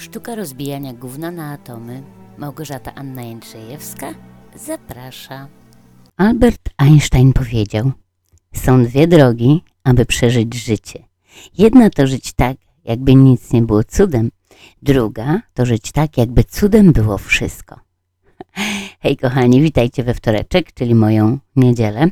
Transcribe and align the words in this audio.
Sztuka 0.00 0.34
rozbijania 0.34 0.92
gówna 0.92 1.30
na 1.30 1.52
atomy. 1.52 2.02
Małgorzata 2.38 2.94
Anna 2.94 3.22
Jędrzejewska 3.22 4.14
zaprasza. 4.56 5.48
Albert 6.16 6.70
Einstein 6.76 7.32
powiedział: 7.32 7.92
Są 8.54 8.84
dwie 8.84 9.08
drogi, 9.08 9.62
aby 9.84 10.06
przeżyć 10.06 10.54
życie. 10.54 11.04
Jedna 11.58 11.90
to 11.90 12.06
żyć 12.06 12.32
tak, 12.32 12.56
jakby 12.84 13.14
nic 13.14 13.52
nie 13.52 13.62
było 13.62 13.84
cudem. 13.84 14.30
Druga 14.82 15.40
to 15.54 15.66
żyć 15.66 15.92
tak, 15.92 16.18
jakby 16.18 16.44
cudem 16.44 16.92
było 16.92 17.18
wszystko. 17.18 17.80
Hej 19.02 19.16
kochani, 19.16 19.62
witajcie 19.62 20.04
we 20.04 20.14
wtoreczek, 20.14 20.72
czyli 20.72 20.94
moją 20.94 21.38
niedzielę. 21.56 22.06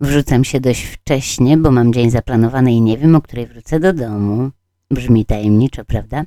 Wrzucam 0.00 0.44
się 0.44 0.60
dość 0.60 0.84
wcześnie, 0.84 1.56
bo 1.56 1.70
mam 1.70 1.92
dzień 1.92 2.10
zaplanowany 2.10 2.72
i 2.72 2.80
nie 2.80 2.98
wiem, 2.98 3.14
o 3.14 3.20
której 3.20 3.46
wrócę 3.46 3.80
do 3.80 3.92
domu. 3.92 4.50
Brzmi 4.90 5.24
tajemniczo, 5.24 5.84
prawda? 5.84 6.24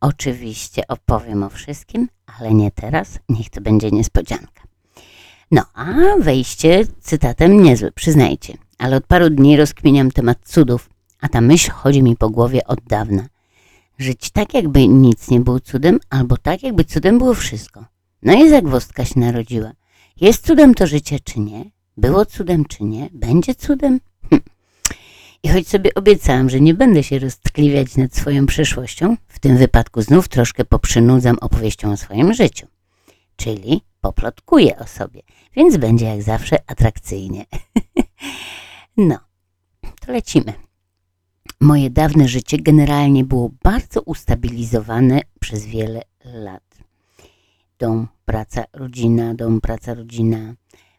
Oczywiście 0.00 0.86
opowiem 0.88 1.42
o 1.42 1.48
wszystkim, 1.48 2.08
ale 2.38 2.54
nie 2.54 2.70
teraz, 2.70 3.18
niech 3.28 3.50
to 3.50 3.60
będzie 3.60 3.90
niespodzianka. 3.90 4.62
No, 5.50 5.62
a 5.74 5.86
wejście 6.20 6.84
cytatem 7.00 7.62
niezłe, 7.62 7.92
przyznajcie, 7.92 8.54
ale 8.78 8.96
od 8.96 9.06
paru 9.06 9.30
dni 9.30 9.56
rozkminiam 9.56 10.10
temat 10.10 10.38
cudów, 10.44 10.90
a 11.20 11.28
ta 11.28 11.40
myśl 11.40 11.70
chodzi 11.70 12.02
mi 12.02 12.16
po 12.16 12.30
głowie 12.30 12.66
od 12.66 12.80
dawna. 12.80 13.26
Żyć 13.98 14.30
tak, 14.30 14.54
jakby 14.54 14.88
nic 14.88 15.30
nie 15.30 15.40
było 15.40 15.60
cudem, 15.60 15.98
albo 16.10 16.36
tak, 16.36 16.62
jakby 16.62 16.84
cudem 16.84 17.18
było 17.18 17.34
wszystko. 17.34 17.84
No 18.22 18.32
i 18.32 18.50
zagwozdka 18.50 19.04
się 19.04 19.20
narodziła. 19.20 19.72
Jest 20.20 20.46
cudem 20.46 20.74
to 20.74 20.86
życie, 20.86 21.20
czy 21.20 21.40
nie? 21.40 21.70
Było 21.96 22.26
cudem, 22.26 22.64
czy 22.64 22.84
nie? 22.84 23.08
Będzie 23.12 23.54
cudem? 23.54 24.00
I 25.42 25.48
choć 25.48 25.68
sobie 25.68 25.94
obiecałam, 25.94 26.50
że 26.50 26.60
nie 26.60 26.74
będę 26.74 27.02
się 27.02 27.18
roztkliwiać 27.18 27.96
nad 27.96 28.14
swoją 28.14 28.46
przeszłością, 28.46 29.16
w 29.28 29.38
tym 29.38 29.56
wypadku 29.56 30.02
znów 30.02 30.28
troszkę 30.28 30.64
poprzynudzam 30.64 31.36
opowieścią 31.40 31.92
o 31.92 31.96
swoim 31.96 32.34
życiu. 32.34 32.66
Czyli 33.36 33.82
poplotkuję 34.00 34.78
o 34.78 34.86
sobie, 34.86 35.22
więc 35.56 35.76
będzie 35.76 36.06
jak 36.06 36.22
zawsze 36.22 36.56
atrakcyjnie. 36.66 37.44
no, 38.96 39.18
to 40.00 40.12
lecimy. 40.12 40.52
Moje 41.60 41.90
dawne 41.90 42.28
życie 42.28 42.58
generalnie 42.58 43.24
było 43.24 43.50
bardzo 43.62 44.02
ustabilizowane 44.02 45.20
przez 45.40 45.66
wiele 45.66 46.02
lat. 46.24 46.62
Dom, 47.78 48.08
praca, 48.24 48.64
rodzina, 48.72 49.34
dom, 49.34 49.60
praca, 49.60 49.94
rodzina. 49.94 50.54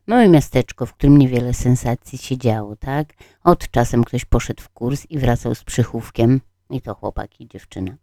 Małe 0.10 0.30
miasteczko, 0.30 0.86
w 0.86 0.94
którym 0.94 1.18
niewiele 1.18 1.54
sensacji 1.54 2.18
się 2.18 2.38
działo, 2.38 2.76
tak? 2.76 3.14
Od 3.44 3.72
czasem 3.72 4.04
ktoś 4.04 4.26
poszedł 4.26 4.64
w 4.64 4.70
kurs 4.70 5.06
i 5.10 5.20
wracał 5.20 5.56
z 5.56 5.64
przychówkiem, 5.64 6.42
i 6.70 6.82
to 6.82 6.96
chłopak 6.96 7.42
i 7.42 7.48
dziewczyna. 7.48 7.96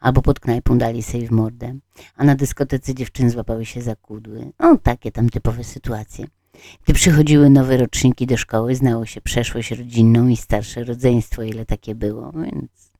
Albo 0.00 0.22
pod 0.22 0.40
knajpą 0.40 0.78
dali 0.78 1.02
sobie 1.02 1.26
w 1.26 1.30
mordę, 1.30 1.74
a 2.16 2.24
na 2.24 2.34
dyskotece 2.34 2.94
dziewczyny 2.94 3.30
złapały 3.30 3.66
się 3.66 3.82
za 3.82 3.96
kudły. 3.96 4.52
O, 4.58 4.76
takie 4.76 5.12
tam 5.12 5.28
typowe 5.28 5.64
sytuacje. 5.64 6.26
Gdy 6.84 6.94
przychodziły 6.94 7.50
nowe 7.50 7.76
roczniki 7.76 8.26
do 8.26 8.36
szkoły, 8.36 8.74
znało 8.74 9.06
się 9.06 9.20
przeszłość 9.20 9.70
rodzinną 9.70 10.28
i 10.28 10.36
starsze 10.36 10.84
rodzeństwo, 10.84 11.42
ile 11.42 11.66
takie 11.66 11.94
było, 11.94 12.32
więc... 12.32 12.92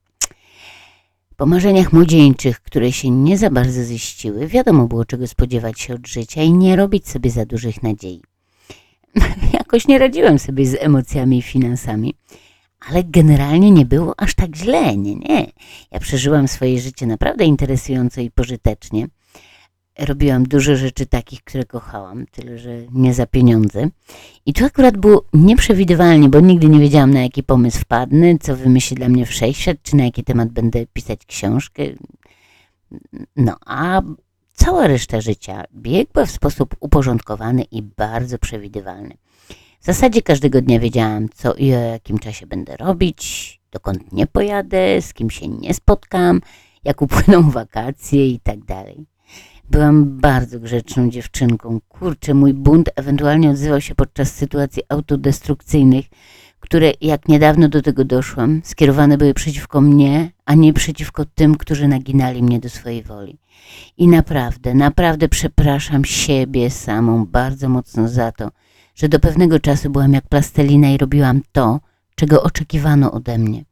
Po 1.37 1.47
marzeniach 1.47 1.93
młodzieńczych, 1.93 2.61
które 2.61 2.93
się 2.93 3.11
nie 3.11 3.39
za 3.39 3.51
bardzo 3.51 3.85
ziściły, 3.85 4.47
wiadomo 4.47 4.89
było, 4.89 5.05
czego 5.05 5.27
spodziewać 5.27 5.81
się 5.81 5.95
od 5.95 6.07
życia 6.07 6.43
i 6.43 6.53
nie 6.53 6.77
robić 6.77 7.09
sobie 7.09 7.31
za 7.31 7.47
dużych 7.47 7.83
nadziei. 7.83 8.23
Jakoś 9.59 9.89
nie 9.89 9.99
radziłem 9.99 10.39
sobie 10.39 10.67
z 10.67 10.77
emocjami 10.81 11.39
i 11.39 11.43
finansami, 11.43 12.15
ale 12.89 13.05
generalnie 13.05 13.71
nie 13.71 13.85
było 13.85 14.15
aż 14.21 14.35
tak 14.35 14.57
źle, 14.57 14.97
nie, 14.97 15.15
nie. 15.15 15.47
Ja 15.91 16.01
przeżyłam 16.01 16.49
swoje 16.49 16.81
życie 16.81 17.07
naprawdę 17.07 17.45
interesująco 17.45 18.21
i 18.21 18.31
pożytecznie. 18.31 19.07
Robiłam 19.99 20.45
dużo 20.45 20.77
rzeczy 20.77 21.07
takich, 21.07 21.45
które 21.45 21.65
kochałam, 21.65 22.27
tyle 22.27 22.59
że 22.59 22.71
nie 22.93 23.15
za 23.15 23.27
pieniądze. 23.27 23.89
I 24.47 24.53
tu 24.53 24.65
akurat 24.65 24.97
było 24.97 25.25
nieprzewidywalnie, 25.33 26.29
bo 26.29 26.41
nigdy 26.41 26.69
nie 26.69 26.81
wiedziałam, 26.81 27.15
na 27.15 27.23
jaki 27.23 27.43
pomysł 27.43 27.79
wpadnę, 27.79 28.39
co 28.39 28.57
wymyśli 28.57 28.97
dla 28.97 29.09
mnie 29.09 29.27
wszechświat, 29.27 29.77
czy 29.83 29.97
na 29.97 30.05
jaki 30.05 30.25
temat 30.25 30.49
będę 30.49 30.87
pisać 30.87 31.27
książkę. 31.27 31.83
No, 33.37 33.57
a 33.67 34.03
cała 34.53 34.87
reszta 34.87 35.21
życia 35.21 35.65
biegła 35.75 36.27
w 36.27 36.31
sposób 36.31 36.77
uporządkowany 36.81 37.63
i 37.63 37.83
bardzo 37.83 38.39
przewidywalny. 38.39 39.17
W 39.81 39.85
zasadzie 39.85 40.23
każdego 40.23 40.61
dnia 40.61 40.81
wiedziałam, 40.81 41.29
co 41.29 41.55
i 41.55 41.75
o 41.75 41.79
jakim 41.81 42.19
czasie 42.19 42.47
będę 42.47 42.77
robić, 42.77 43.61
dokąd 43.71 44.13
nie 44.13 44.27
pojadę, 44.27 45.03
z 45.03 45.15
kim 45.15 45.31
się 45.31 45.49
nie 45.49 45.75
spotkam, 45.75 46.41
jak 46.85 47.03
upłyną 47.03 47.51
wakacje 47.61 48.29
i 48.29 48.41
tak 48.41 48.65
dalej. 48.65 49.07
Byłam 49.71 50.21
bardzo 50.21 50.61
grzeczną 50.61 51.11
dziewczynką. 51.11 51.81
Kurczę, 51.89 52.35
mój 52.35 52.55
bunt 52.55 52.91
ewentualnie 52.97 53.51
odzywał 53.51 53.81
się 53.81 53.95
podczas 53.95 54.35
sytuacji 54.35 54.83
autodestrukcyjnych, 54.89 56.07
które, 56.63 56.93
jak 57.01 57.29
niedawno 57.29 57.69
do 57.69 57.83
tego 57.83 58.05
doszłam, 58.05 58.61
skierowane 58.65 59.19
były 59.19 59.35
przeciwko 59.35 59.81
mnie, 59.81 60.31
a 60.45 60.55
nie 60.55 60.73
przeciwko 60.73 61.25
tym, 61.25 61.57
którzy 61.57 61.89
naginali 61.89 62.43
mnie 62.43 62.61
do 62.61 62.69
swojej 62.69 63.03
woli. 63.03 63.39
I 63.99 64.09
naprawdę, 64.09 64.75
naprawdę 64.75 65.29
przepraszam 65.29 66.05
siebie 66.05 66.71
samą 66.71 67.27
bardzo 67.27 67.69
mocno 67.69 68.09
za 68.09 68.33
to, 68.33 68.51
że 68.95 69.09
do 69.09 69.21
pewnego 69.21 69.61
czasu 69.61 69.91
byłam 69.91 70.13
jak 70.13 70.29
plastelina 70.29 70.91
i 70.91 70.99
robiłam 70.99 71.41
to, 71.53 71.81
czego 72.15 72.43
oczekiwano 72.43 73.13
ode 73.13 73.39
mnie. 73.39 73.65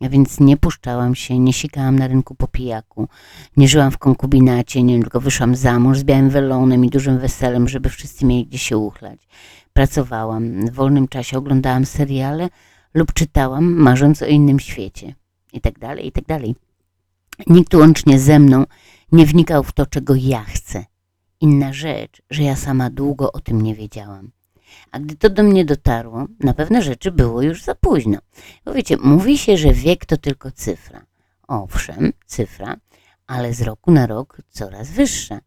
A 0.00 0.08
więc 0.08 0.40
nie 0.40 0.56
puszczałam 0.56 1.14
się, 1.14 1.38
nie 1.38 1.52
sikałam 1.52 1.98
na 1.98 2.06
rynku 2.06 2.34
po 2.34 2.48
pijaku, 2.48 3.08
nie 3.56 3.68
żyłam 3.68 3.90
w 3.90 3.98
konkubinacie, 3.98 4.82
nie 4.82 5.00
tylko 5.00 5.20
wyszłam 5.20 5.56
za 5.56 5.78
mąż 5.78 5.98
z 5.98 6.04
białym 6.04 6.30
welonem 6.30 6.84
i 6.84 6.90
dużym 6.90 7.18
weselem, 7.18 7.68
żeby 7.68 7.88
wszyscy 7.88 8.26
mieli 8.26 8.46
gdzie 8.46 8.58
się 8.58 8.78
uchlać. 8.78 9.28
Pracowałam, 9.76 10.66
w 10.66 10.72
wolnym 10.72 11.08
czasie 11.08 11.38
oglądałam 11.38 11.86
seriale 11.86 12.48
lub 12.94 13.12
czytałam, 13.12 13.64
marząc 13.64 14.22
o 14.22 14.26
innym 14.26 14.60
świecie. 14.60 15.14
I 15.52 15.60
tak 15.60 15.78
dalej, 15.78 16.06
i 16.06 16.12
tak. 16.12 16.42
Nikt 17.46 17.74
łącznie 17.74 18.18
ze 18.18 18.38
mną 18.38 18.64
nie 19.12 19.26
wnikał 19.26 19.64
w 19.64 19.72
to, 19.72 19.86
czego 19.86 20.14
ja 20.14 20.44
chcę. 20.44 20.84
Inna 21.40 21.72
rzecz, 21.72 22.22
że 22.30 22.42
ja 22.42 22.56
sama 22.56 22.90
długo 22.90 23.32
o 23.32 23.40
tym 23.40 23.62
nie 23.62 23.74
wiedziałam. 23.74 24.30
A 24.92 25.00
gdy 25.00 25.16
to 25.16 25.30
do 25.30 25.42
mnie 25.42 25.64
dotarło, 25.64 26.26
na 26.40 26.54
pewne 26.54 26.82
rzeczy 26.82 27.12
było 27.12 27.42
już 27.42 27.62
za 27.62 27.74
późno. 27.74 28.18
Bo 28.64 28.72
wiecie, 28.72 28.96
mówi 28.96 29.38
się, 29.38 29.56
że 29.56 29.72
wiek 29.72 30.06
to 30.06 30.16
tylko 30.16 30.50
cyfra. 30.50 31.06
Owszem, 31.48 32.12
cyfra, 32.26 32.76
ale 33.26 33.54
z 33.54 33.62
roku 33.62 33.92
na 33.92 34.06
rok 34.06 34.36
coraz 34.50 34.90
wyższa. 34.90 35.40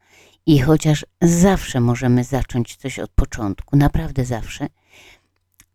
I 0.49 0.59
chociaż 0.59 1.05
zawsze 1.21 1.79
możemy 1.79 2.23
zacząć 2.23 2.75
coś 2.75 2.99
od 2.99 3.11
początku, 3.11 3.77
naprawdę 3.77 4.25
zawsze, 4.25 4.67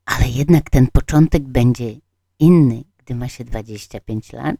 ale 0.04 0.28
jednak 0.28 0.70
ten 0.70 0.86
początek 0.86 1.42
będzie 1.42 1.94
inny, 2.38 2.84
gdy 2.98 3.14
ma 3.14 3.28
się 3.28 3.44
25 3.44 4.32
lat, 4.32 4.56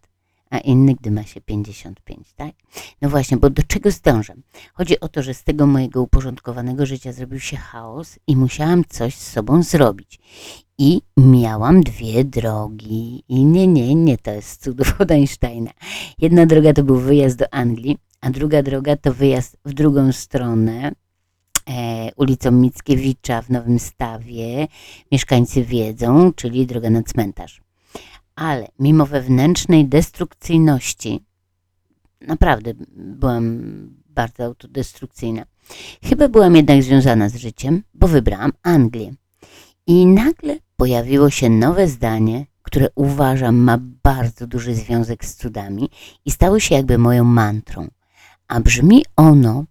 a 0.54 0.58
inny, 0.58 0.94
gdy 0.94 1.10
ma 1.10 1.22
się 1.22 1.40
55, 1.40 2.32
tak? 2.36 2.54
No 3.02 3.08
właśnie, 3.08 3.36
bo 3.36 3.50
do 3.50 3.62
czego 3.62 3.90
zdążam? 3.90 4.42
Chodzi 4.74 5.00
o 5.00 5.08
to, 5.08 5.22
że 5.22 5.34
z 5.34 5.44
tego 5.44 5.66
mojego 5.66 6.02
uporządkowanego 6.02 6.86
życia 6.86 7.12
zrobił 7.12 7.40
się 7.40 7.56
chaos 7.56 8.18
i 8.26 8.36
musiałam 8.36 8.84
coś 8.88 9.14
z 9.14 9.32
sobą 9.32 9.62
zrobić. 9.62 10.20
I 10.78 11.00
miałam 11.16 11.80
dwie 11.80 12.24
drogi. 12.24 13.24
I 13.28 13.44
nie, 13.44 13.66
nie, 13.66 13.94
nie, 13.94 14.18
to 14.18 14.30
jest 14.30 14.62
cudów 14.62 15.00
od 15.00 15.10
Einsteina. 15.10 15.70
Jedna 16.18 16.46
droga 16.46 16.72
to 16.72 16.82
był 16.82 16.98
wyjazd 16.98 17.38
do 17.38 17.54
Anglii, 17.54 17.98
a 18.20 18.30
druga 18.30 18.62
droga 18.62 18.96
to 18.96 19.14
wyjazd 19.14 19.56
w 19.64 19.72
drugą 19.72 20.12
stronę, 20.12 20.92
e, 21.70 22.10
ulicą 22.16 22.50
Mickiewicza 22.50 23.42
w 23.42 23.50
Nowym 23.50 23.78
Stawie. 23.78 24.68
Mieszkańcy 25.12 25.64
wiedzą, 25.64 26.32
czyli 26.32 26.66
droga 26.66 26.90
na 26.90 27.02
cmentarz 27.02 27.63
ale 28.34 28.68
mimo 28.78 29.06
wewnętrznej 29.06 29.86
destrukcyjności, 29.86 31.24
naprawdę 32.20 32.74
byłam 32.96 33.62
bardzo 34.06 34.44
autodestrukcyjna, 34.44 35.44
chyba 36.04 36.28
byłam 36.28 36.56
jednak 36.56 36.82
związana 36.82 37.28
z 37.28 37.36
życiem, 37.36 37.82
bo 37.94 38.08
wybrałam 38.08 38.52
Anglię. 38.62 39.14
I 39.86 40.06
nagle 40.06 40.58
pojawiło 40.76 41.30
się 41.30 41.50
nowe 41.50 41.88
zdanie, 41.88 42.46
które 42.62 42.88
uważam 42.94 43.56
ma 43.56 43.78
bardzo 44.02 44.46
duży 44.46 44.74
związek 44.74 45.24
z 45.24 45.36
cudami 45.36 45.88
i 46.24 46.30
stało 46.30 46.60
się 46.60 46.74
jakby 46.74 46.98
moją 46.98 47.24
mantrą. 47.24 47.88
A 48.48 48.60
brzmi 48.60 49.04
ono, 49.16 49.64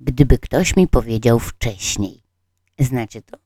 gdyby 0.00 0.38
ktoś 0.38 0.76
mi 0.76 0.88
powiedział 0.88 1.38
wcześniej. 1.38 2.22
Znacie 2.78 3.22
to? 3.22 3.38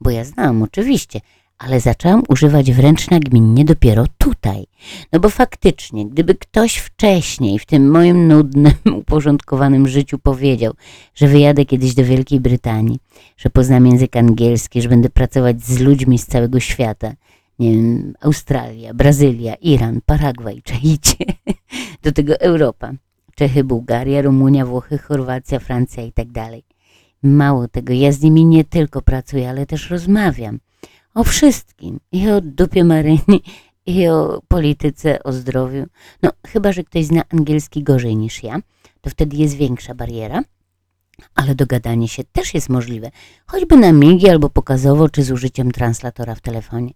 Bo 0.00 0.10
ja 0.10 0.24
znam, 0.24 0.62
oczywiście, 0.62 1.20
ale 1.64 1.80
zaczęłam 1.80 2.22
używać 2.28 2.72
wręcz 2.72 3.10
nagminnie 3.10 3.64
dopiero 3.64 4.04
tutaj. 4.18 4.66
No 5.12 5.20
bo 5.20 5.30
faktycznie, 5.30 6.06
gdyby 6.06 6.34
ktoś 6.34 6.76
wcześniej 6.76 7.58
w 7.58 7.66
tym 7.66 7.90
moim 7.90 8.28
nudnym, 8.28 8.72
uporządkowanym 9.00 9.88
życiu 9.88 10.18
powiedział, 10.18 10.72
że 11.14 11.28
wyjadę 11.28 11.64
kiedyś 11.64 11.94
do 11.94 12.04
Wielkiej 12.04 12.40
Brytanii, 12.40 12.98
że 13.36 13.50
poznam 13.50 13.86
język 13.86 14.16
angielski, 14.16 14.82
że 14.82 14.88
będę 14.88 15.10
pracować 15.10 15.64
z 15.64 15.80
ludźmi 15.80 16.18
z 16.18 16.26
całego 16.26 16.60
świata, 16.60 17.12
nie 17.58 17.72
wiem, 17.72 18.14
Australia, 18.20 18.94
Brazylia, 18.94 19.54
Iran, 19.54 20.00
Paragwaj, 20.06 20.62
czajcie, 20.62 21.24
do 22.04 22.12
tego 22.12 22.40
Europa. 22.40 22.92
Czechy, 23.34 23.64
Bułgaria, 23.64 24.22
Rumunia, 24.22 24.66
Włochy, 24.66 24.98
Chorwacja, 24.98 25.58
Francja 25.58 26.02
i 26.02 26.12
tak 26.12 26.32
dalej. 26.32 26.64
Mało 27.22 27.68
tego, 27.68 27.92
ja 27.92 28.12
z 28.12 28.22
nimi 28.22 28.44
nie 28.44 28.64
tylko 28.64 29.02
pracuję, 29.02 29.50
ale 29.50 29.66
też 29.66 29.90
rozmawiam. 29.90 30.58
O 31.14 31.24
wszystkim. 31.24 32.00
I 32.12 32.30
o 32.30 32.40
dupie 32.40 32.84
Maryni, 32.84 33.42
i 33.86 34.08
o 34.08 34.42
polityce, 34.48 35.22
o 35.22 35.32
zdrowiu. 35.32 35.86
No, 36.22 36.30
chyba, 36.46 36.72
że 36.72 36.84
ktoś 36.84 37.04
zna 37.04 37.22
angielski 37.32 37.82
gorzej 37.82 38.16
niż 38.16 38.42
ja, 38.42 38.58
to 39.00 39.10
wtedy 39.10 39.36
jest 39.36 39.54
większa 39.54 39.94
bariera. 39.94 40.42
Ale 41.34 41.54
dogadanie 41.54 42.08
się 42.08 42.24
też 42.24 42.54
jest 42.54 42.68
możliwe, 42.68 43.10
choćby 43.46 43.76
na 43.76 43.92
migi 43.92 44.28
albo 44.28 44.50
pokazowo, 44.50 45.08
czy 45.08 45.22
z 45.22 45.30
użyciem 45.30 45.72
translatora 45.72 46.34
w 46.34 46.40
telefonie. 46.40 46.92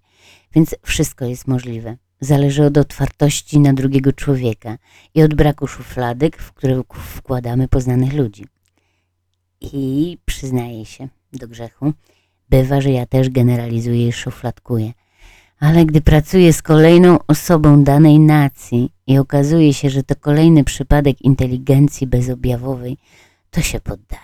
Więc 0.52 0.76
wszystko 0.82 1.24
jest 1.24 1.46
możliwe. 1.46 1.96
Zależy 2.20 2.64
od 2.64 2.78
otwartości 2.78 3.60
na 3.60 3.72
drugiego 3.72 4.12
człowieka 4.12 4.78
i 5.14 5.22
od 5.22 5.34
braku 5.34 5.66
szufladek, 5.66 6.36
w 6.36 6.52
które 6.52 6.82
wkładamy 6.94 7.68
poznanych 7.68 8.12
ludzi. 8.12 8.46
I 9.60 10.18
przyznaję 10.24 10.86
się 10.86 11.08
do 11.32 11.48
grzechu, 11.48 11.92
bywa, 12.50 12.80
że 12.80 12.90
ja 12.90 13.06
też 13.06 13.30
generalizuję 13.30 14.08
i 14.08 14.12
szufladkuję. 14.12 14.92
Ale 15.60 15.84
gdy 15.84 16.00
pracuję 16.00 16.52
z 16.52 16.62
kolejną 16.62 17.18
osobą 17.26 17.84
danej 17.84 18.18
nacji 18.18 18.92
i 19.06 19.18
okazuje 19.18 19.74
się, 19.74 19.90
że 19.90 20.02
to 20.02 20.16
kolejny 20.16 20.64
przypadek 20.64 21.22
inteligencji 21.22 22.06
bezobjawowej, 22.06 22.98
to 23.50 23.60
się 23.60 23.80
poddaję. 23.80 24.22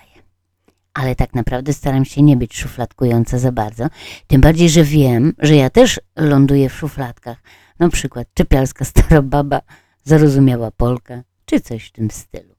Ale 0.94 1.14
tak 1.14 1.34
naprawdę 1.34 1.72
staram 1.72 2.04
się 2.04 2.22
nie 2.22 2.36
być 2.36 2.56
szufladkująca 2.56 3.38
za 3.38 3.52
bardzo, 3.52 3.86
tym 4.26 4.40
bardziej, 4.40 4.70
że 4.70 4.84
wiem, 4.84 5.32
że 5.38 5.56
ja 5.56 5.70
też 5.70 6.00
ląduję 6.16 6.68
w 6.68 6.74
szufladkach. 6.74 7.42
Na 7.78 7.88
przykład 7.88 8.28
czepialska 8.34 8.84
stara 8.84 9.22
baba, 9.22 9.60
zarozumiała 10.04 10.70
Polka, 10.70 11.22
czy 11.44 11.60
coś 11.60 11.86
w 11.86 11.92
tym 11.92 12.10
stylu. 12.10 12.54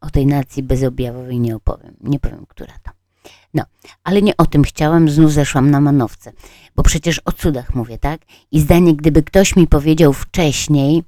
O 0.00 0.10
tej 0.10 0.26
nacji 0.26 0.62
bezobjawowej 0.62 1.40
nie 1.40 1.56
opowiem, 1.56 1.96
nie 2.00 2.18
powiem, 2.20 2.46
która 2.48 2.74
to. 2.82 2.95
No, 3.54 3.64
ale 4.04 4.22
nie 4.22 4.36
o 4.36 4.46
tym 4.46 4.62
chciałam, 4.62 5.08
znów 5.08 5.32
zeszłam 5.32 5.70
na 5.70 5.80
manowce, 5.80 6.32
bo 6.76 6.82
przecież 6.82 7.20
o 7.24 7.32
cudach 7.32 7.74
mówię, 7.74 7.98
tak? 7.98 8.20
I 8.52 8.60
zdanie, 8.60 8.96
gdyby 8.96 9.22
ktoś 9.22 9.56
mi 9.56 9.66
powiedział 9.66 10.12
wcześniej, 10.12 11.02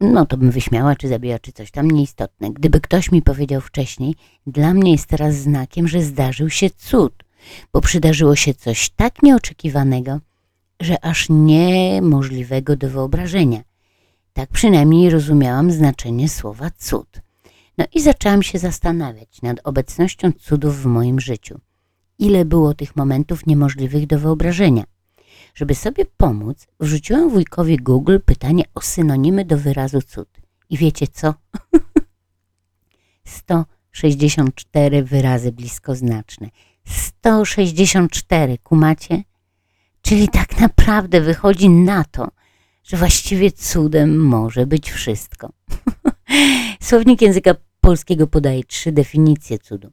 no 0.00 0.26
to 0.26 0.36
bym 0.36 0.50
wyśmiała, 0.50 0.96
czy 0.96 1.08
zabijała, 1.08 1.38
czy 1.38 1.52
coś 1.52 1.70
tam, 1.70 1.90
nieistotne. 1.90 2.50
Gdyby 2.50 2.80
ktoś 2.80 3.12
mi 3.12 3.22
powiedział 3.22 3.60
wcześniej, 3.60 4.14
dla 4.46 4.74
mnie 4.74 4.92
jest 4.92 5.06
teraz 5.06 5.34
znakiem, 5.34 5.88
że 5.88 6.02
zdarzył 6.02 6.50
się 6.50 6.70
cud, 6.70 7.24
bo 7.72 7.80
przydarzyło 7.80 8.36
się 8.36 8.54
coś 8.54 8.90
tak 8.90 9.22
nieoczekiwanego, 9.22 10.20
że 10.80 11.04
aż 11.04 11.26
niemożliwego 11.30 12.76
do 12.76 12.90
wyobrażenia. 12.90 13.60
Tak 14.32 14.50
przynajmniej 14.50 15.10
rozumiałam 15.10 15.72
znaczenie 15.72 16.28
słowa 16.28 16.70
cud. 16.70 17.25
No 17.78 17.84
i 17.94 18.02
zaczęłam 18.02 18.42
się 18.42 18.58
zastanawiać 18.58 19.42
nad 19.42 19.58
obecnością 19.64 20.32
cudów 20.32 20.82
w 20.82 20.86
moim 20.86 21.20
życiu. 21.20 21.60
Ile 22.18 22.44
było 22.44 22.74
tych 22.74 22.96
momentów 22.96 23.46
niemożliwych 23.46 24.06
do 24.06 24.18
wyobrażenia. 24.18 24.84
Żeby 25.54 25.74
sobie 25.74 26.04
pomóc, 26.16 26.66
wrzuciłam 26.80 27.30
wujkowi 27.30 27.76
Google 27.76 28.18
pytanie 28.24 28.64
o 28.74 28.80
synonimy 28.80 29.44
do 29.44 29.58
wyrazu 29.58 30.02
cud. 30.02 30.28
I 30.70 30.76
wiecie 30.76 31.06
co? 31.06 31.34
164 33.24 35.02
wyrazy 35.02 35.52
bliskoznaczne. 35.52 36.48
164, 36.84 38.58
kumacie? 38.58 39.22
Czyli 40.02 40.28
tak 40.28 40.60
naprawdę 40.60 41.20
wychodzi 41.20 41.70
na 41.70 42.04
to, 42.04 42.28
że 42.84 42.96
właściwie 42.96 43.52
cudem 43.52 44.16
może 44.16 44.66
być 44.66 44.92
wszystko. 44.92 45.52
Słownik 46.80 47.22
języka 47.22 47.54
polskiego 47.86 48.26
podaje 48.26 48.64
trzy 48.64 48.92
definicje 48.92 49.58
cudu. 49.58 49.90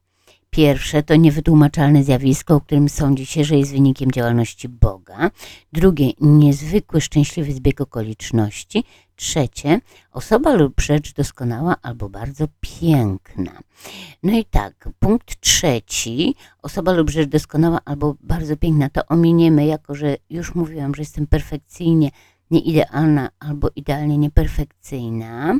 Pierwsze 0.49 1.03
to 1.03 1.15
niewytłumaczalne 1.15 2.03
zjawisko, 2.03 2.55
o 2.55 2.61
którym 2.61 2.89
sądzi 2.89 3.25
się, 3.25 3.43
że 3.43 3.57
jest 3.57 3.71
wynikiem 3.71 4.11
działalności 4.11 4.69
Boga. 4.69 5.31
Drugie 5.73 6.11
niezwykły, 6.21 7.01
szczęśliwy 7.01 7.53
zbieg 7.53 7.81
okoliczności. 7.81 8.83
Trzecie 9.15 9.79
osoba 10.11 10.53
lub 10.53 10.81
rzecz 10.81 11.13
doskonała 11.13 11.75
albo 11.81 12.09
bardzo 12.09 12.45
piękna. 12.61 13.59
No 14.23 14.37
i 14.37 14.45
tak, 14.45 14.89
punkt 14.99 15.41
trzeci, 15.41 16.35
osoba 16.61 16.93
lub 16.93 17.09
rzecz 17.09 17.29
doskonała 17.29 17.79
albo 17.85 18.15
bardzo 18.21 18.57
piękna, 18.57 18.89
to 18.89 19.01
ominiemy, 19.07 19.65
jako 19.65 19.95
że 19.95 20.17
już 20.29 20.55
mówiłam, 20.55 20.95
że 20.95 21.01
jestem 21.01 21.27
perfekcyjnie 21.27 22.09
nieidealna 22.51 23.29
albo 23.39 23.69
idealnie 23.75 24.17
nieperfekcyjna 24.17 25.59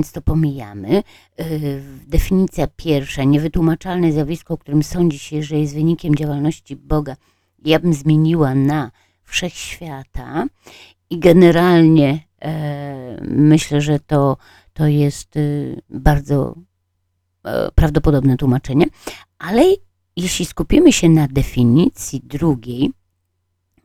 więc 0.00 0.12
to 0.12 0.22
pomijamy. 0.22 1.02
Y, 1.40 1.82
definicja 2.06 2.66
pierwsza, 2.76 3.24
niewytłumaczalne 3.24 4.12
zjawisko, 4.12 4.58
którym 4.58 4.82
sądzi 4.82 5.18
się, 5.18 5.42
że 5.42 5.58
jest 5.58 5.74
wynikiem 5.74 6.14
działalności 6.14 6.76
Boga, 6.76 7.16
ja 7.64 7.80
bym 7.80 7.94
zmieniła 7.94 8.54
na 8.54 8.90
wszechświata 9.22 10.46
i 11.10 11.18
generalnie 11.18 12.18
e, 12.42 13.20
myślę, 13.28 13.80
że 13.80 13.98
to, 13.98 14.36
to 14.72 14.86
jest 14.86 15.36
y, 15.36 15.82
bardzo 15.90 16.54
e, 17.44 17.70
prawdopodobne 17.74 18.36
tłumaczenie, 18.36 18.86
ale 19.38 19.62
jeśli 20.16 20.46
skupimy 20.46 20.92
się 20.92 21.08
na 21.08 21.28
definicji 21.28 22.20
drugiej, 22.24 22.92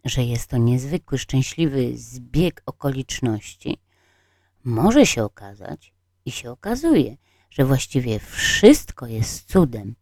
że 0.06 0.24
jest 0.24 0.50
to 0.50 0.58
niezwykły, 0.58 1.18
szczęśliwy 1.18 1.98
zbieg 1.98 2.64
okoliczności, 2.66 3.78
może 4.64 5.06
się 5.06 5.24
okazać, 5.24 5.95
i 6.26 6.32
się 6.32 6.52
okazuje, 6.52 7.18
że 7.50 7.66
właściwie 7.66 8.20
wszystko 8.20 9.08
jest 9.08 9.52
cudem, 9.52 9.96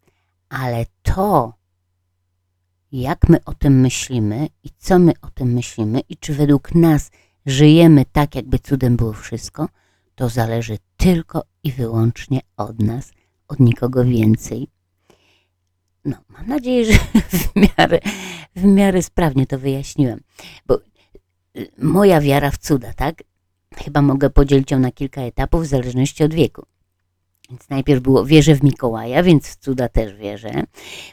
ale 0.48 0.86
to, 1.02 1.54
jak 2.92 3.28
my 3.28 3.44
o 3.44 3.54
tym 3.54 3.80
myślimy 3.80 4.48
i 4.64 4.68
co 4.78 4.98
my 4.98 5.12
o 5.22 5.30
tym 5.30 5.52
myślimy 5.52 6.00
i 6.08 6.16
czy 6.16 6.34
według 6.34 6.74
nas 6.74 7.10
żyjemy 7.46 8.04
tak, 8.12 8.34
jakby 8.34 8.58
cudem 8.58 8.96
było 8.96 9.12
wszystko, 9.12 9.68
to 10.14 10.28
zależy 10.28 10.78
tylko 10.96 11.42
i 11.62 11.72
wyłącznie 11.72 12.40
od 12.56 12.82
nas, 12.82 13.12
od 13.48 13.60
nikogo 13.60 14.04
więcej. 14.04 14.68
No, 16.04 16.16
mam 16.28 16.46
nadzieję, 16.46 16.84
że 16.84 16.98
w 17.38 17.56
miarę, 17.56 18.00
w 18.56 18.64
miarę 18.64 19.02
sprawnie 19.02 19.46
to 19.46 19.58
wyjaśniłem, 19.58 20.20
bo 20.66 20.78
y, 21.56 21.70
moja 21.78 22.20
wiara 22.20 22.50
w 22.50 22.58
cuda, 22.58 22.92
tak? 22.92 23.22
Chyba 23.76 24.02
mogę 24.02 24.30
podzielić 24.30 24.70
ją 24.70 24.78
na 24.78 24.92
kilka 24.92 25.20
etapów 25.20 25.62
w 25.62 25.66
zależności 25.66 26.24
od 26.24 26.34
wieku. 26.34 26.66
Więc 27.50 27.68
najpierw 27.70 28.02
było 28.02 28.24
wierzę 28.24 28.54
w 28.54 28.62
Mikołaja, 28.62 29.22
więc 29.22 29.48
w 29.48 29.56
cuda 29.56 29.88
też 29.88 30.14
wierzę. 30.14 30.62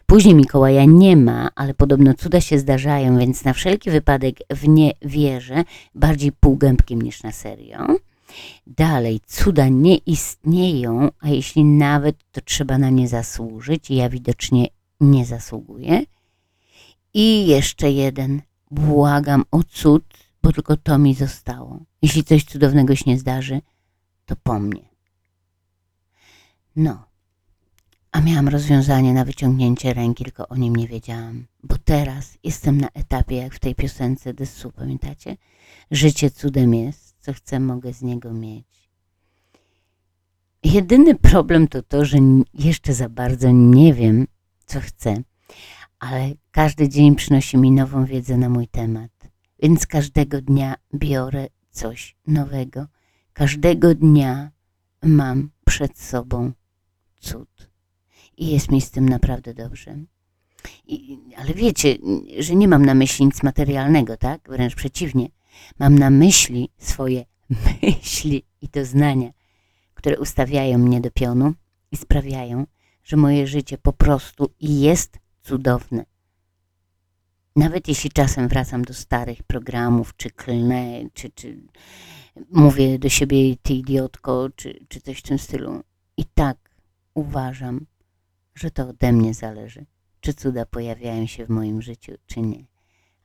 Później 0.06 0.36
Mikołaja 0.36 0.86
nie 0.86 1.18
ma, 1.18 1.50
ale 1.56 1.74
podobno 1.74 2.14
cuda 2.14 2.42
się 2.42 2.60
zdarzają, 2.60 3.20
więc 3.20 3.44
na 3.44 3.54
wszelki 3.54 3.92
wypadek 3.92 4.36
w 4.50 4.68
nie 4.68 4.92
wierzę 5.02 5.64
bardziej 5.96 6.32
półgębkiem 6.32 7.02
niż 7.02 7.24
na 7.24 7.32
serio. 7.32 7.88
Dalej, 8.68 9.20
cuda 9.28 9.68
nie 9.68 9.96
istnieją, 9.96 11.10
a 11.20 11.30
jeśli 11.30 11.64
nawet, 11.66 12.16
to 12.32 12.42
trzeba 12.42 12.78
na 12.78 12.90
nie 12.90 13.08
zasłużyć 13.08 13.92
i 13.92 13.96
ja 13.96 14.10
widocznie 14.10 14.68
nie 15.02 15.26
zasługuję. 15.26 16.04
I 17.14 17.48
jeszcze 17.48 17.92
jeden, 17.92 18.42
błagam 18.72 19.44
o 19.52 19.64
cud, 19.64 20.04
bo 20.44 20.52
tylko 20.52 20.78
to 20.78 20.98
mi 20.98 21.16
zostało. 21.16 21.80
Jeśli 22.02 22.24
coś 22.24 22.44
cudownego 22.44 22.96
się 22.96 23.04
nie 23.08 23.20
zdarzy, 23.20 23.62
to 24.26 24.36
po 24.36 24.60
mnie. 24.60 24.90
No, 26.76 27.12
a 28.12 28.22
miałam 28.22 28.48
rozwiązanie 28.48 29.14
na 29.14 29.26
wyciągnięcie 29.26 29.94
ręki, 29.94 30.24
tylko 30.24 30.48
o 30.48 30.56
nim 30.56 30.76
nie 30.76 30.88
wiedziałam, 30.88 31.46
bo 31.64 31.78
teraz 31.86 32.38
jestem 32.44 32.82
na 32.82 32.88
etapie, 32.94 33.36
jak 33.36 33.56
w 33.56 33.60
tej 33.60 33.76
piosence 33.76 34.34
Dessu, 34.34 34.72
pamiętacie? 34.72 35.38
Życie 35.92 36.32
cudem 36.32 36.74
jest, 36.74 37.16
co 37.20 37.34
chcę, 37.34 37.60
mogę 37.60 37.94
z 37.94 38.02
niego 38.02 38.34
mieć. 38.34 38.90
Jedyny 40.64 41.16
problem 41.16 41.68
to 41.68 41.82
to, 41.82 42.06
że 42.06 42.18
jeszcze 42.54 42.94
za 42.94 43.10
bardzo 43.10 43.52
nie 43.52 43.94
wiem, 43.94 44.28
co 44.66 44.80
chcę, 44.80 45.24
ale 46.00 46.32
każdy 46.52 46.90
dzień 46.90 47.16
przynosi 47.16 47.58
mi 47.58 47.72
nową 47.72 48.06
wiedzę 48.06 48.38
na 48.38 48.50
mój 48.50 48.68
temat. 48.68 49.12
Więc 49.62 49.88
każdego 49.88 50.42
dnia 50.42 50.76
biorę 50.94 51.48
coś 51.72 52.16
nowego. 52.28 52.88
Każdego 53.34 53.96
dnia 53.96 54.52
mam 55.04 55.50
przed 55.66 56.00
sobą 56.00 56.52
cud. 57.20 57.70
I 58.38 58.48
jest 58.48 58.72
mi 58.72 58.82
z 58.82 58.92
tym 58.92 59.10
naprawdę 59.10 59.54
dobrze. 59.54 59.98
I, 60.88 61.20
ale 61.38 61.54
wiecie, 61.54 61.98
że 62.40 62.56
nie 62.56 62.68
mam 62.68 62.86
na 62.86 62.94
myśli 62.94 63.26
nic 63.26 63.44
materialnego, 63.44 64.18
tak? 64.18 64.50
Wręcz 64.50 64.76
przeciwnie. 64.76 65.30
Mam 65.80 66.00
na 66.00 66.10
myśli 66.10 66.70
swoje 66.78 67.26
myśli 67.84 68.44
i 68.62 68.68
doznania, 68.68 69.32
które 69.94 70.20
ustawiają 70.20 70.78
mnie 70.78 71.02
do 71.02 71.12
pionu 71.12 71.54
i 71.92 71.98
sprawiają, 71.98 72.66
że 73.04 73.18
moje 73.18 73.48
życie 73.48 73.78
po 73.78 73.94
prostu 73.94 74.50
jest 74.60 75.20
cudowne. 75.42 76.11
Nawet 77.56 77.88
jeśli 77.88 78.10
czasem 78.10 78.48
wracam 78.48 78.82
do 78.86 78.94
starych 78.94 79.44
programów, 79.44 80.16
czy 80.18 80.30
klnę, 80.30 81.10
czy, 81.14 81.30
czy 81.30 81.58
mówię 82.52 83.00
do 83.00 83.10
siebie 83.10 83.56
ty 83.62 83.74
idiotko, 83.74 84.50
czy, 84.56 84.86
czy 84.88 85.02
coś 85.02 85.20
w 85.20 85.24
tym 85.24 85.40
stylu. 85.40 85.84
I 86.18 86.26
tak 86.26 86.58
uważam, 87.14 87.86
że 88.56 88.72
to 88.72 88.90
ode 88.90 89.12
mnie 89.12 89.34
zależy, 89.34 89.86
czy 90.20 90.34
cuda 90.34 90.66
pojawiają 90.66 91.28
się 91.28 91.46
w 91.46 91.50
moim 91.50 91.82
życiu, 91.82 92.14
czy 92.26 92.42
nie. 92.42 92.66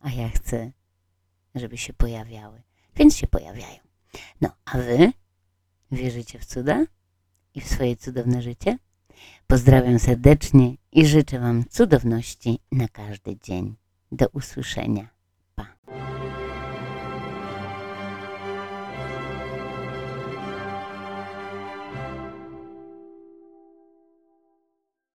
A 0.00 0.10
ja 0.10 0.28
chcę, 0.28 0.72
żeby 1.54 1.78
się 1.78 1.92
pojawiały, 1.92 2.62
więc 2.96 3.16
się 3.16 3.26
pojawiają. 3.26 3.78
No, 4.40 4.50
a 4.64 4.78
wy 4.78 5.12
wierzycie 5.92 6.38
w 6.38 6.44
cuda 6.44 6.84
i 7.54 7.60
w 7.60 7.68
swoje 7.68 7.96
cudowne 7.96 8.42
życie? 8.42 8.78
Pozdrawiam 9.46 9.98
serdecznie 9.98 10.76
i 10.92 11.06
życzę 11.06 11.40
Wam 11.40 11.64
cudowności 11.70 12.58
na 12.72 12.88
każdy 12.88 13.36
dzień. 13.36 13.76
Do 14.12 14.26
usłyszenia. 14.32 15.15